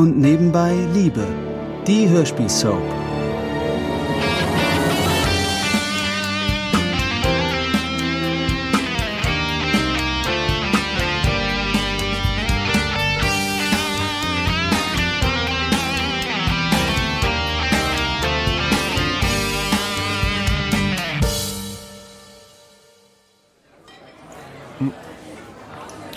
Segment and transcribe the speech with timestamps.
[0.00, 1.26] Und nebenbei Liebe,
[1.86, 2.80] die Hörspielsoap.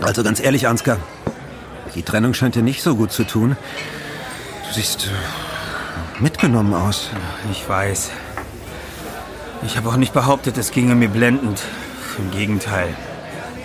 [0.02, 1.00] Also ganz ehrlich, Ansgar,
[1.96, 3.56] die Trennung scheint dir nicht so gut zu tun.
[4.68, 7.10] Du siehst äh, mitgenommen aus.
[7.52, 8.12] Ich weiß.
[9.66, 11.62] Ich habe auch nicht behauptet, es ginge mir blendend.
[12.18, 12.94] Im Gegenteil.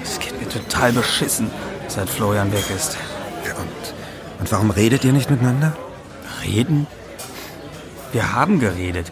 [0.03, 1.51] Es geht mir total beschissen,
[1.89, 2.97] seit Florian weg ist.
[3.45, 5.77] Ja, und, und warum redet ihr nicht miteinander?
[6.45, 6.87] Reden?
[8.13, 9.11] Wir haben geredet.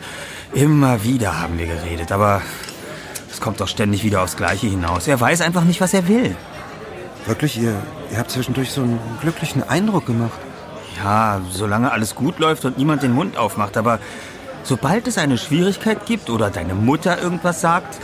[0.54, 2.40] Immer wieder haben wir geredet, aber
[3.30, 5.06] es kommt doch ständig wieder aufs Gleiche hinaus.
[5.06, 6.34] Er weiß einfach nicht, was er will.
[7.26, 7.74] Wirklich, ihr,
[8.10, 10.38] ihr habt zwischendurch so einen glücklichen Eindruck gemacht.
[10.96, 13.98] Ja, solange alles gut läuft und niemand den Mund aufmacht, aber
[14.62, 17.98] sobald es eine Schwierigkeit gibt oder deine Mutter irgendwas sagt,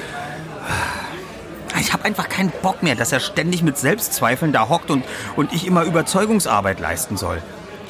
[1.80, 5.04] ich habe einfach keinen Bock mehr, dass er ständig mit Selbstzweifeln da hockt und,
[5.36, 7.42] und ich immer Überzeugungsarbeit leisten soll.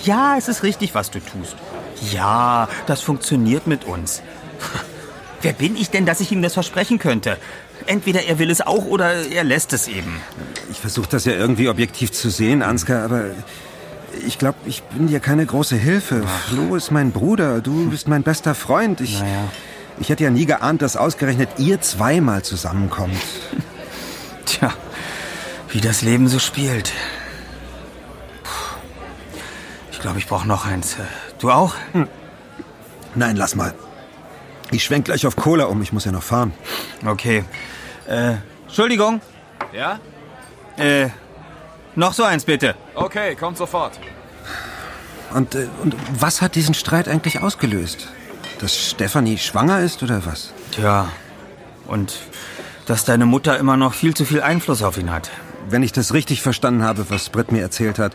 [0.04, 1.56] Ja, es ist richtig, was du tust.
[2.12, 4.22] Ja, das funktioniert mit uns.
[5.42, 7.36] Wer bin ich denn, dass ich ihm das versprechen könnte?
[7.86, 10.20] Entweder er will es auch oder er lässt es eben.
[10.72, 13.26] Ich versuche das ja irgendwie objektiv zu sehen, Ansgar, aber
[14.26, 16.22] ich glaube, ich bin dir keine große Hilfe.
[16.26, 16.48] Ach.
[16.48, 19.02] Flo ist mein Bruder, du bist mein bester Freund.
[19.02, 19.50] Ich, naja.
[20.00, 23.18] ich hätte ja nie geahnt, dass ausgerechnet ihr zweimal zusammenkommt.
[24.46, 24.72] Tja,
[25.68, 26.90] wie das Leben so spielt.
[29.90, 30.96] Ich glaube, ich brauche noch eins.
[31.38, 31.74] Du auch?
[31.92, 32.08] Hm.
[33.14, 33.74] Nein, lass mal.
[34.70, 36.54] Ich schwenk gleich auf Cola um, ich muss ja noch fahren.
[37.04, 37.44] Okay.
[38.08, 39.20] Äh, Entschuldigung.
[39.74, 40.00] Ja?
[40.76, 41.08] Äh,
[41.94, 42.74] noch so eins bitte.
[42.94, 43.98] Okay, kommt sofort.
[45.34, 48.08] Und, äh, und was hat diesen Streit eigentlich ausgelöst?
[48.60, 50.52] Dass Stefanie schwanger ist oder was?
[50.72, 51.08] Tja,
[51.86, 52.14] und
[52.86, 55.30] dass deine Mutter immer noch viel zu viel Einfluss auf ihn hat.
[55.68, 58.14] Wenn ich das richtig verstanden habe, was Britt mir erzählt hat,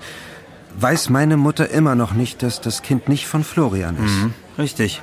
[0.79, 4.11] weiß meine Mutter immer noch nicht, dass das Kind nicht von Florian ist.
[4.11, 5.01] Mhm, richtig.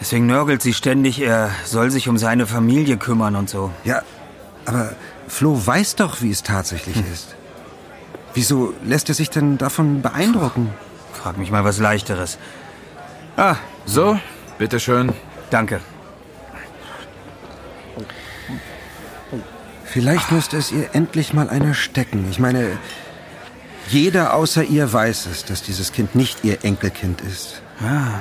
[0.00, 3.70] Deswegen nörgelt sie ständig, er soll sich um seine Familie kümmern und so.
[3.84, 4.02] Ja,
[4.64, 4.96] aber
[5.28, 7.12] Flo weiß doch, wie es tatsächlich hm.
[7.12, 7.34] ist.
[8.34, 10.72] Wieso lässt er sich denn davon beeindrucken?
[11.12, 12.38] Frag mich mal was Leichteres.
[13.36, 14.18] Ah, so,
[14.58, 15.12] bitteschön.
[15.50, 15.80] Danke.
[19.84, 22.26] Vielleicht müsste es ihr endlich mal einer stecken.
[22.30, 22.78] Ich meine,
[23.88, 27.60] jeder außer ihr weiß es, dass dieses Kind nicht ihr Enkelkind ist.
[27.80, 28.20] Ja,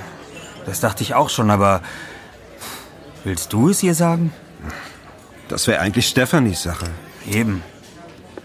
[0.65, 1.81] das dachte ich auch schon, aber
[3.23, 4.33] willst du es ihr sagen?
[5.51, 6.85] Das wäre eigentlich Stefanis Sache.
[7.29, 7.61] Eben.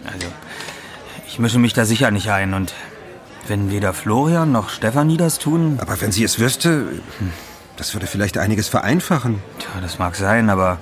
[0.05, 0.27] Also,
[1.25, 2.73] ich mische mich da sicher nicht ein und
[3.47, 5.79] wenn weder Florian noch Stefanie das tun.
[5.81, 6.85] Aber wenn sie es wüsste,
[7.77, 9.41] das würde vielleicht einiges vereinfachen.
[9.57, 10.79] Tja, das mag sein, aber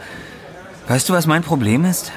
[0.88, 2.12] weißt du, was mein Problem ist?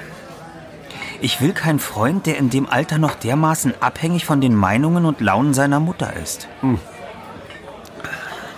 [1.20, 5.20] Ich will keinen Freund, der in dem Alter noch dermaßen abhängig von den Meinungen und
[5.20, 6.48] Launen seiner Mutter ist.
[6.60, 6.78] Hm.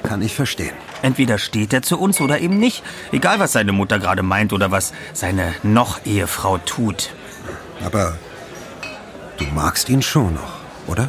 [0.04, 0.76] Kann ich verstehen.
[1.02, 2.82] Entweder steht er zu uns oder eben nicht.
[3.12, 7.10] Egal, was seine Mutter gerade meint oder was seine noch-Ehefrau tut.
[7.84, 8.18] Aber
[9.38, 10.52] du magst ihn schon noch,
[10.86, 11.08] oder?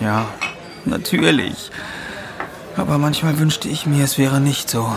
[0.00, 0.26] Ja,
[0.84, 1.70] natürlich.
[2.76, 4.94] Aber manchmal wünschte ich mir, es wäre nicht so.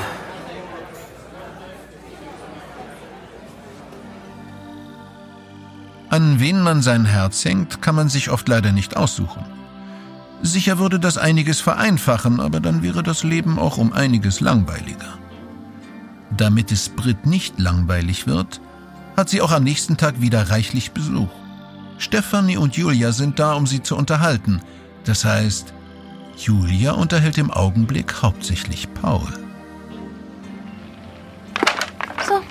[6.10, 9.63] An wen man sein Herz hängt, kann man sich oft leider nicht aussuchen.
[10.46, 15.18] Sicher würde das einiges vereinfachen, aber dann wäre das Leben auch um einiges langweiliger.
[16.36, 18.60] Damit es Brit nicht langweilig wird,
[19.16, 21.30] hat sie auch am nächsten Tag wieder reichlich Besuch.
[21.98, 24.60] Stefanie und Julia sind da, um sie zu unterhalten.
[25.06, 25.74] Das heißt,
[26.36, 29.28] Julia unterhält im Augenblick hauptsächlich Paul.
[32.28, 32.42] So,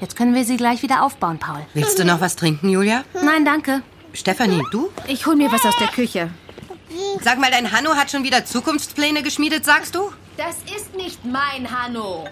[0.00, 1.66] jetzt können wir sie gleich wieder aufbauen, Paul.
[1.74, 3.02] Willst du noch was trinken, Julia?
[3.14, 3.82] Nein, danke.
[4.12, 4.90] Stefanie, du?
[5.08, 6.30] Ich hol mir was aus der Küche.
[7.22, 10.12] Sag mal, dein Hanno hat schon wieder Zukunftspläne geschmiedet, sagst du?
[10.36, 12.28] Das ist nicht mein Hanno.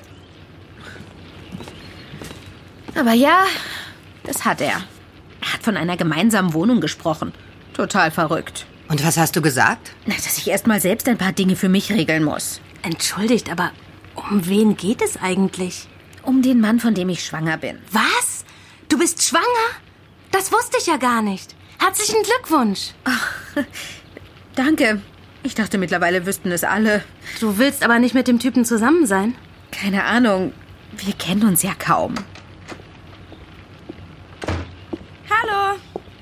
[2.94, 3.44] Aber ja,
[4.22, 4.82] das hat er.
[5.40, 7.32] Er hat von einer gemeinsamen Wohnung gesprochen.
[7.72, 8.66] Total verrückt.
[8.88, 9.92] Und was hast du gesagt?
[10.06, 12.60] Na, dass ich erst mal selbst ein paar Dinge für mich regeln muss.
[12.82, 13.72] Entschuldigt, aber
[14.14, 15.88] um wen geht es eigentlich?
[16.22, 17.78] Um den Mann, von dem ich schwanger bin.
[17.90, 18.44] Was?
[18.88, 19.44] Du bist schwanger?
[20.30, 21.54] Das wusste ich ja gar nicht.
[21.78, 22.92] Herzlichen Glückwunsch.
[23.04, 23.30] Ach,
[24.54, 25.00] Danke.
[25.42, 27.04] Ich dachte, mittlerweile wüssten es alle.
[27.40, 29.34] Du willst aber nicht mit dem Typen zusammen sein?
[29.70, 30.52] Keine Ahnung.
[30.92, 32.14] Wir kennen uns ja kaum.
[35.28, 35.78] Hallo.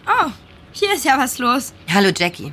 [0.06, 0.30] Oh,
[0.72, 1.72] hier ist ja was los.
[1.92, 2.52] Hallo, Jackie.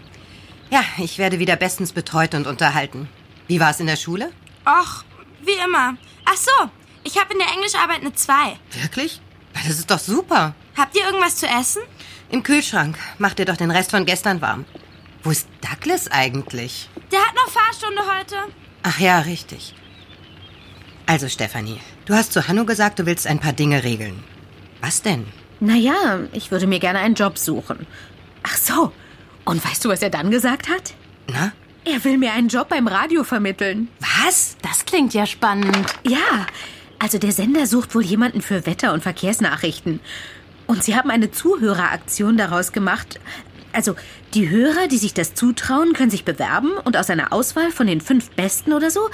[0.70, 3.08] Ja, ich werde wieder bestens betreut und unterhalten.
[3.48, 4.32] Wie war es in der Schule?
[4.68, 5.04] Och,
[5.44, 5.96] wie immer.
[6.25, 6.70] Ach so,
[7.04, 8.34] ich habe in der Englischarbeit eine 2.
[8.82, 9.22] Wirklich?
[9.54, 10.54] Das ist doch super.
[10.78, 11.82] Habt ihr irgendwas zu essen?
[12.30, 13.00] Im Kühlschrank.
[13.18, 14.66] Mach dir doch den Rest von gestern warm.
[15.24, 16.89] Wo ist Douglas eigentlich?
[17.12, 18.36] Der hat noch Fahrstunde heute.
[18.83, 19.74] Ach ja, richtig.
[21.06, 24.24] Also, Stefanie, du hast zu Hanno gesagt, du willst ein paar Dinge regeln.
[24.81, 25.25] Was denn?
[25.60, 27.86] Naja, ich würde mir gerne einen Job suchen.
[28.44, 28.94] Ach so.
[29.44, 30.94] Und weißt du, was er dann gesagt hat?
[31.27, 31.51] Na?
[31.86, 33.89] Er will mir einen Job beim Radio vermitteln.
[34.24, 34.56] Was?
[34.62, 35.86] Das klingt ja spannend.
[36.07, 36.45] Ja,
[37.00, 40.00] also der Sender sucht wohl jemanden für Wetter- und Verkehrsnachrichten.
[40.68, 43.19] Und sie haben eine Zuhöreraktion daraus gemacht.
[43.74, 43.95] Also
[44.33, 48.01] die Hörer, die sich das zutrauen, können sich bewerben und aus einer Auswahl von den
[48.01, 49.10] fünf Besten oder so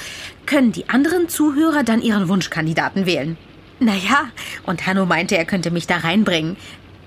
[0.46, 3.38] können die anderen Zuhörer dann ihren Wunschkandidaten wählen.
[3.80, 4.30] Naja,
[4.66, 6.56] und Hanno meinte, er könnte mich da reinbringen.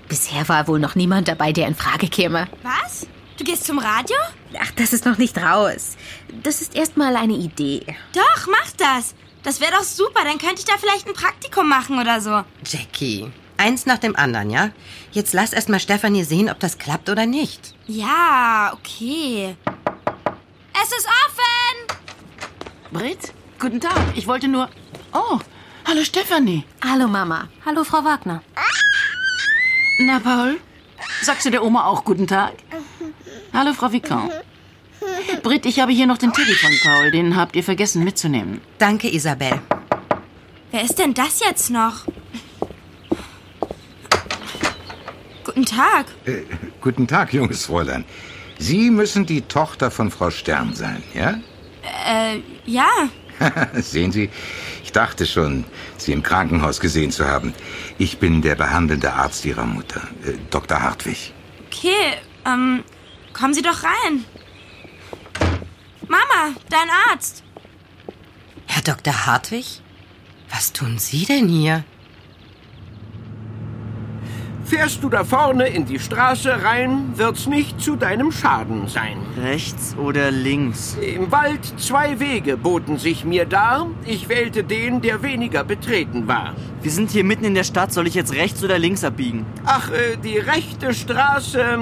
[0.07, 2.47] Bisher war wohl noch niemand dabei, der in Frage käme.
[2.63, 3.07] Was?
[3.37, 4.17] Du gehst zum Radio?
[4.59, 5.95] Ach, das ist noch nicht raus.
[6.43, 7.85] Das ist erstmal eine Idee.
[8.13, 9.15] Doch, mach das.
[9.43, 10.23] Das wäre doch super.
[10.23, 12.43] Dann könnte ich da vielleicht ein Praktikum machen oder so.
[12.65, 14.71] Jackie, eins nach dem anderen, ja?
[15.11, 17.75] Jetzt lass erst mal Stefanie sehen, ob das klappt oder nicht.
[17.85, 19.55] Ja, okay.
[20.81, 21.99] Es ist offen!
[22.91, 23.99] Brit, guten Tag.
[24.15, 24.69] Ich wollte nur.
[25.13, 25.39] Oh,
[25.85, 26.63] hallo Stefanie.
[26.83, 27.47] Hallo Mama.
[27.65, 28.41] Hallo, Frau Wagner.
[29.99, 30.59] Na, Paul?
[31.21, 32.53] Sagst du der Oma auch guten Tag?
[33.53, 34.43] Hallo, Frau Vicomte.
[35.43, 37.11] Brit, ich habe hier noch den Teddy von Paul.
[37.11, 38.61] Den habt ihr vergessen mitzunehmen.
[38.77, 39.61] Danke, Isabel.
[40.71, 42.05] Wer ist denn das jetzt noch?
[45.59, 46.05] Guten Tag.
[46.25, 46.43] Äh,
[46.79, 48.05] guten Tag, junges Fräulein.
[48.59, 51.37] Sie müssen die Tochter von Frau Stern sein, ja?
[52.07, 52.87] Äh, ja.
[53.73, 54.29] Sehen Sie,
[54.85, 55.65] ich dachte schon,
[55.97, 57.53] Sie im Krankenhaus gesehen zu haben.
[57.97, 60.81] Ich bin der behandelnde Arzt Ihrer Mutter, äh, Dr.
[60.81, 61.33] Hartwig.
[61.67, 62.15] Okay,
[62.45, 62.85] ähm,
[63.33, 64.23] kommen Sie doch rein.
[66.07, 67.43] Mama, dein Arzt.
[68.65, 69.25] Herr Dr.
[69.25, 69.81] Hartwig?
[70.49, 71.83] Was tun Sie denn hier?
[74.69, 79.17] Fährst du da vorne in die Straße rein, wird's nicht zu deinem Schaden sein.
[79.41, 80.95] Rechts oder links?
[81.01, 83.87] Im Wald zwei Wege boten sich mir dar.
[84.05, 86.53] Ich wählte den, der weniger betreten war.
[86.83, 87.91] Wir sind hier mitten in der Stadt.
[87.91, 89.47] Soll ich jetzt rechts oder links abbiegen?
[89.65, 91.79] Ach, äh, die rechte Straße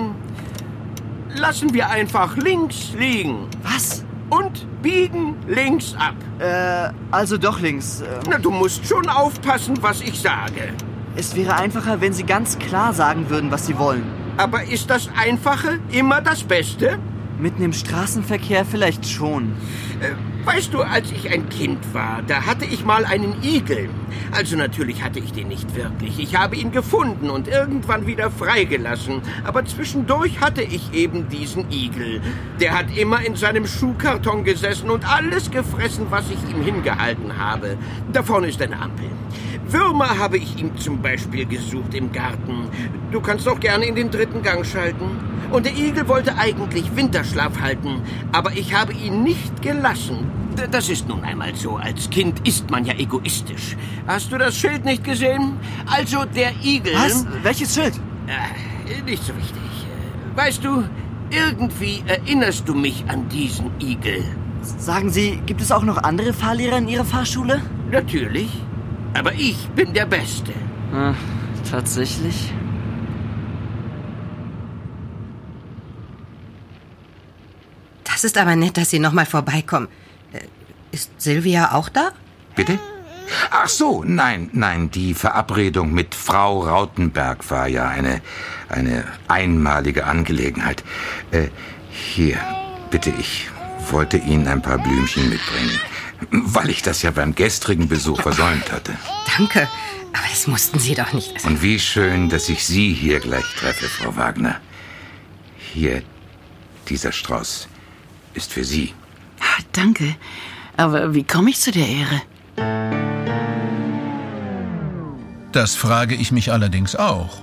[1.35, 3.49] lassen wir einfach links liegen.
[3.63, 4.05] Was?
[4.29, 6.15] Und biegen links ab.
[6.39, 7.99] Äh, also doch links.
[7.99, 10.71] Äh, Na, du musst schon aufpassen, was ich sage.
[11.17, 14.03] Es wäre einfacher, wenn Sie ganz klar sagen würden, was Sie wollen.
[14.37, 16.99] Aber ist das Einfache immer das Beste?
[17.39, 19.53] Mitten im Straßenverkehr vielleicht schon.
[19.99, 20.11] Äh,
[20.47, 23.89] weißt du, als ich ein Kind war, da hatte ich mal einen Igel.
[24.31, 26.19] Also natürlich hatte ich den nicht wirklich.
[26.19, 29.21] Ich habe ihn gefunden und irgendwann wieder freigelassen.
[29.43, 32.21] Aber zwischendurch hatte ich eben diesen Igel.
[32.61, 37.77] Der hat immer in seinem Schuhkarton gesessen und alles gefressen, was ich ihm hingehalten habe.
[38.13, 39.09] Da vorne ist eine Ampel.
[39.67, 42.69] Würmer habe ich ihm zum Beispiel gesucht im Garten.
[43.11, 45.09] Du kannst auch gerne in den dritten Gang schalten.
[45.51, 48.01] Und der Igel wollte eigentlich Winterschlaf halten,
[48.33, 50.36] aber ich habe ihn nicht gelassen.
[50.71, 51.77] Das ist nun einmal so.
[51.77, 53.77] Als Kind ist man ja egoistisch.
[54.07, 55.53] Hast du das Schild nicht gesehen?
[55.85, 56.93] Also der Igel.
[56.95, 57.25] Was?
[57.43, 57.93] Welches Schild?
[58.27, 59.61] Äh, nicht so wichtig.
[59.61, 60.83] Äh, Weißt du,
[61.29, 64.23] irgendwie erinnerst du mich an diesen Igel.
[64.61, 67.61] Sagen Sie, gibt es auch noch andere Fahrlehrer in Ihrer Fahrschule?
[67.91, 68.49] Natürlich.
[69.13, 70.53] Aber ich bin der Beste.
[70.93, 71.13] Ah,
[71.69, 72.51] tatsächlich?
[78.03, 79.87] Das ist aber nett, dass Sie noch mal vorbeikommen.
[80.33, 80.39] Äh,
[80.91, 82.11] Ist Silvia auch da?
[82.55, 82.79] Bitte?
[83.51, 88.21] Ach so, nein, nein, die Verabredung mit Frau Rautenberg war ja eine,
[88.69, 90.83] eine einmalige Angelegenheit.
[91.31, 91.47] Äh,
[91.89, 92.37] hier,
[92.89, 93.49] bitte, ich
[93.91, 95.79] wollte Ihnen ein paar Blümchen mitbringen,
[96.31, 98.93] weil ich das ja beim gestrigen Besuch versäumt hatte.
[99.37, 99.67] Danke.
[100.13, 101.43] Aber das mussten Sie doch nicht.
[101.45, 104.59] Und wie schön, dass ich Sie hier gleich treffe, Frau Wagner.
[105.73, 106.01] Hier,
[106.89, 107.67] dieser Strauß
[108.33, 108.93] ist für Sie.
[109.57, 110.15] Ah, danke.
[110.75, 112.21] Aber wie komme ich zu der Ehre?
[115.51, 117.39] Das frage ich mich allerdings auch.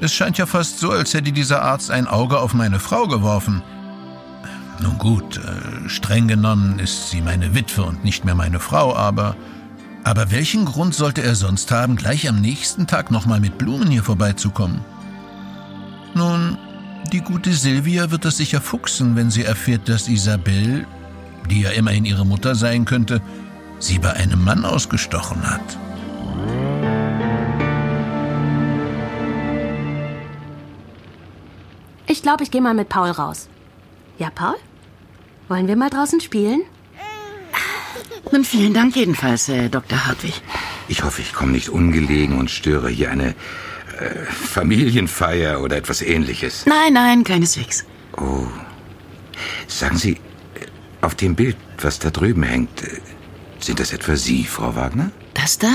[0.00, 3.62] Es scheint ja fast so, als hätte dieser Arzt ein Auge auf meine Frau geworfen.
[4.80, 9.36] Nun gut, äh, streng genommen ist sie meine Witwe und nicht mehr meine Frau, aber.
[10.04, 14.04] Aber welchen Grund sollte er sonst haben, gleich am nächsten Tag nochmal mit Blumen hier
[14.04, 14.84] vorbeizukommen?
[16.14, 16.58] Nun,
[17.12, 20.86] die gute Silvia wird es sicher fuchsen, wenn sie erfährt, dass Isabel,
[21.46, 23.20] die ja immerhin ihre Mutter sein könnte,
[23.78, 25.78] sie bei einem Mann ausgestochen hat.
[32.06, 33.48] Ich glaube, ich gehe mal mit Paul raus.
[34.18, 34.54] Ja, Paul?
[35.48, 36.62] Wollen wir mal draußen spielen?
[38.32, 40.06] Nun, vielen Dank jedenfalls, äh, Dr.
[40.06, 40.42] Hartwig.
[40.88, 46.66] Ich hoffe, ich komme nicht ungelegen und störe hier eine äh, Familienfeier oder etwas ähnliches.
[46.66, 47.84] Nein, nein, keineswegs.
[48.16, 48.46] Oh.
[49.68, 50.18] Sagen Sie,
[51.06, 53.00] auf dem Bild, was da drüben hängt, äh,
[53.60, 55.12] sind das etwa Sie, Frau Wagner?
[55.34, 55.72] Das da?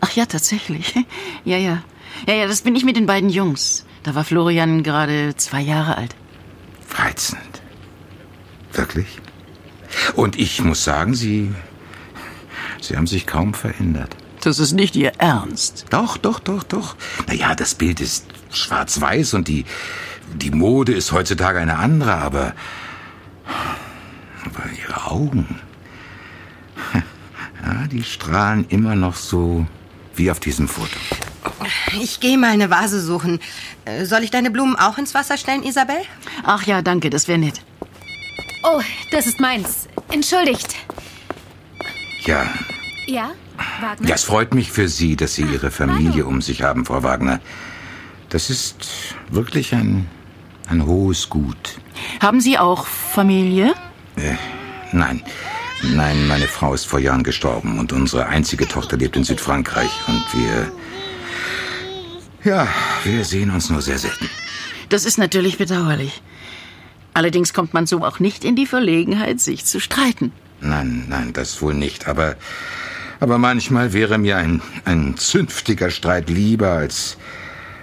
[0.00, 0.94] Ach ja, tatsächlich.
[1.44, 1.82] Ja, ja.
[2.26, 3.84] Ja, ja, das bin ich mit den beiden Jungs.
[4.02, 6.14] Da war Florian gerade zwei Jahre alt.
[6.94, 7.62] Reizend.
[8.72, 9.18] Wirklich?
[10.14, 11.52] Und ich muss sagen, Sie.
[12.80, 14.16] Sie haben sich kaum verändert.
[14.40, 15.86] Das ist nicht Ihr Ernst.
[15.90, 16.96] Doch, doch, doch, doch.
[17.26, 19.64] Naja, das Bild ist schwarz-weiß und die,
[20.34, 22.54] die Mode ist heutzutage eine andere, aber.
[25.12, 25.46] Augen.
[27.64, 29.64] Ja, die strahlen immer noch so
[30.16, 30.98] wie auf diesem Foto.
[32.00, 33.38] Ich gehe mal eine Vase suchen.
[33.84, 35.94] Äh, Soll ich deine Blumen auch ins Wasser stellen, Isabel?
[36.42, 37.62] Ach ja, danke, das wäre nett.
[38.64, 38.80] Oh,
[39.12, 39.86] das ist meins.
[40.10, 40.74] Entschuldigt.
[42.26, 42.46] Ja,
[43.06, 43.30] Ja,
[43.80, 44.08] Wagner?
[44.08, 47.38] ja, es freut mich für Sie, dass Sie Ihre Familie um sich haben, Frau Wagner.
[48.28, 50.08] Das ist wirklich ein,
[50.68, 51.78] ein hohes Gut.
[52.20, 53.74] Haben Sie auch Familie?
[54.16, 54.34] Äh,
[54.92, 55.22] nein.
[55.82, 60.22] Nein, meine Frau ist vor Jahren gestorben und unsere einzige Tochter lebt in Südfrankreich und
[60.32, 60.72] wir.
[62.44, 62.68] Ja,
[63.04, 64.28] wir sehen uns nur sehr selten.
[64.88, 66.22] Das ist natürlich bedauerlich.
[67.14, 70.32] Allerdings kommt man so auch nicht in die Verlegenheit, sich zu streiten.
[70.60, 72.08] Nein, nein, das wohl nicht.
[72.08, 72.36] Aber,
[73.20, 77.18] aber manchmal wäre mir ein, ein zünftiger Streit lieber, als,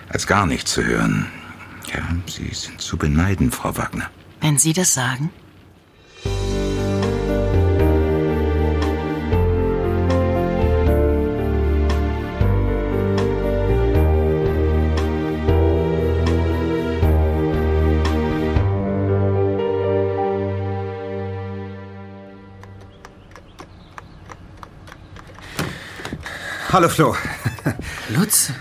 [0.07, 1.27] als gar nicht zu hören.
[1.93, 4.09] Ja, Sie sind zu beneiden, Frau Wagner.
[4.41, 5.31] Wenn Sie das sagen.
[26.71, 27.15] Hallo Flo.
[28.09, 28.51] Lutz,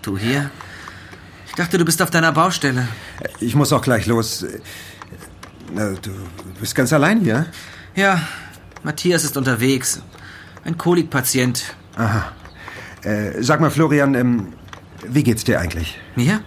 [0.00, 0.50] du hier?
[1.46, 2.88] Ich dachte, du bist auf deiner Baustelle.
[3.38, 4.46] Ich muss auch gleich los.
[5.74, 6.10] Du
[6.58, 7.44] bist ganz allein hier?
[7.94, 8.22] Ja,
[8.82, 10.00] Matthias ist unterwegs.
[10.64, 11.74] Ein Kolikpatient.
[11.96, 12.32] Aha.
[13.02, 14.54] Äh, sag mal, Florian, ähm,
[15.06, 16.00] wie geht's dir eigentlich?
[16.16, 16.42] Mir?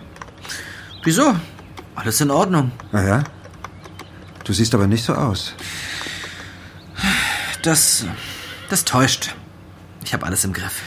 [1.03, 1.35] Wieso?
[1.93, 2.71] Alles in Ordnung.
[2.91, 3.23] Na ja?
[4.45, 5.53] Du siehst aber nicht so aus.
[7.61, 8.03] Das.
[8.69, 9.35] das täuscht.
[10.03, 10.81] Ich habe alles im Griff.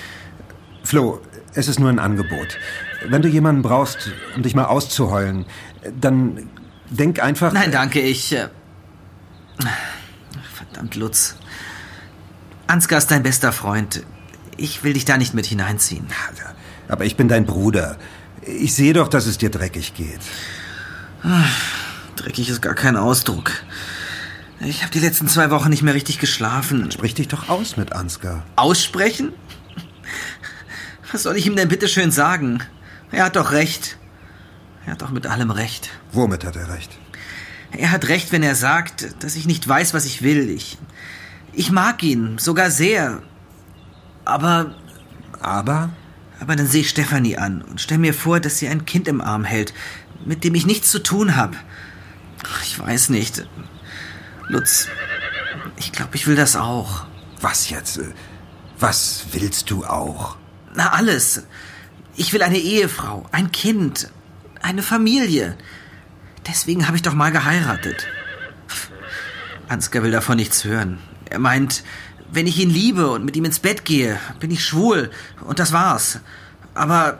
[0.86, 1.20] Flo,
[1.54, 2.58] es ist nur ein Angebot.
[3.08, 5.44] Wenn du jemanden brauchst, um dich mal auszuheulen,
[6.00, 6.48] dann
[6.90, 7.52] denk einfach.
[7.52, 8.32] Nein, danke, ich.
[8.32, 8.48] Äh,
[10.54, 11.34] verdammt, Lutz.
[12.68, 14.04] Ansgar ist dein bester Freund.
[14.56, 16.06] Ich will dich da nicht mit hineinziehen.
[16.88, 17.96] Aber ich bin dein Bruder.
[18.42, 20.20] Ich sehe doch, dass es dir dreckig geht.
[22.14, 23.50] Dreckig ist gar kein Ausdruck.
[24.60, 26.90] Ich habe die letzten zwei Wochen nicht mehr richtig geschlafen.
[26.92, 28.44] Sprich dich doch aus mit Ansgar.
[28.54, 29.32] Aussprechen?
[31.12, 32.62] Was soll ich ihm denn bitte schön sagen?
[33.12, 33.96] Er hat doch recht.
[34.84, 35.90] Er hat doch mit allem recht.
[36.12, 36.90] Womit hat er recht?
[37.72, 40.50] Er hat recht, wenn er sagt, dass ich nicht weiß, was ich will.
[40.50, 40.78] Ich,
[41.52, 43.22] ich mag ihn, sogar sehr.
[44.24, 44.74] Aber.
[45.40, 45.90] Aber?
[46.40, 49.20] Aber dann sehe ich Stefanie an und stell mir vor, dass sie ein Kind im
[49.20, 49.72] Arm hält,
[50.24, 51.56] mit dem ich nichts zu tun habe.
[52.62, 53.46] Ich weiß nicht.
[54.48, 54.88] Lutz,
[55.76, 57.06] ich glaube, ich will das auch.
[57.40, 58.00] Was jetzt?
[58.78, 60.36] Was willst du auch?
[60.76, 61.42] Na, alles.
[62.16, 64.10] Ich will eine Ehefrau, ein Kind,
[64.62, 65.56] eine Familie.
[66.46, 68.06] Deswegen habe ich doch mal geheiratet.
[69.68, 70.98] Ansgar will davon nichts hören.
[71.28, 71.82] Er meint,
[72.30, 75.10] wenn ich ihn liebe und mit ihm ins Bett gehe, bin ich schwul
[75.44, 76.20] und das war's.
[76.74, 77.18] Aber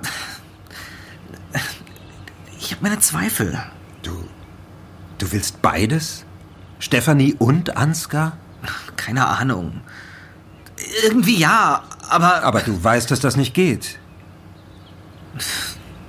[2.59, 3.59] ich habe meine Zweifel.
[4.03, 4.29] Du,
[5.19, 6.25] du willst beides?
[6.79, 8.37] Stefanie und Ansgar?
[8.97, 9.81] Keine Ahnung.
[11.05, 12.43] Irgendwie ja, aber...
[12.43, 13.99] Aber du weißt, dass das nicht geht.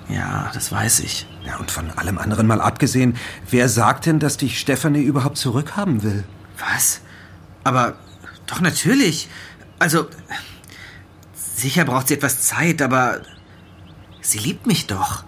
[0.10, 1.28] Ja, das weiß ich.
[1.46, 3.18] Ja, und von allem anderen mal abgesehen,
[3.50, 6.24] wer sagt denn, dass dich Stefanie überhaupt zurückhaben will?
[6.58, 7.02] Was?
[7.64, 7.96] Aber
[8.46, 9.30] doch natürlich.
[9.80, 10.08] Also,
[11.34, 13.22] sicher braucht sie etwas Zeit, aber
[14.22, 15.24] sie liebt mich doch.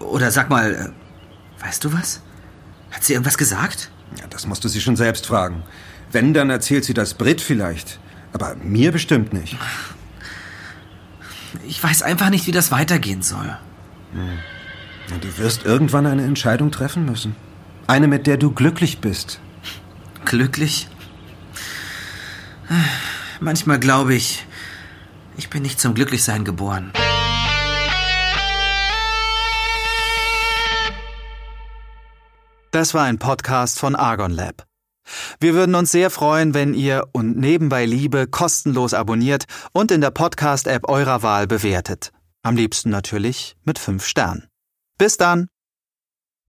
[0.00, 2.20] Oder sag mal, äh, weißt du was?
[2.90, 3.90] Hat sie irgendwas gesagt?
[4.18, 5.62] Ja, das musst du sie schon selbst fragen.
[6.12, 7.98] Wenn, dann erzählt sie das Brit vielleicht.
[8.32, 9.56] Aber mir bestimmt nicht.
[11.66, 13.56] Ich weiß einfach nicht, wie das weitergehen soll.
[14.12, 14.38] Hm.
[15.20, 17.34] Du wirst irgendwann eine Entscheidung treffen müssen.
[17.86, 19.40] Eine, mit der du glücklich bist.
[20.26, 20.88] Glücklich?
[23.40, 24.44] Manchmal glaube ich,
[25.38, 26.92] ich bin nicht zum Glücklichsein geboren.
[32.70, 34.67] Das war ein Podcast von Argon Lab.
[35.40, 40.10] Wir würden uns sehr freuen, wenn ihr und nebenbei Liebe kostenlos abonniert und in der
[40.10, 42.12] Podcast-App eurer Wahl bewertet.
[42.42, 44.48] Am liebsten natürlich mit fünf Sternen.
[44.98, 45.48] Bis dann!